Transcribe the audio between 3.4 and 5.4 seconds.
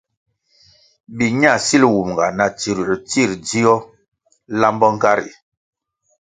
dzio lambo nga ri.